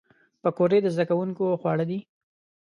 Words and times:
پکورې 0.41 0.79
د 0.81 0.87
زدهکوونکو 0.93 1.45
خواړه 1.61 1.85
دي 1.89 1.99